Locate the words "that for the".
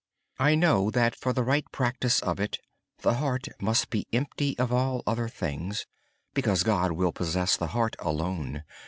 0.89-1.43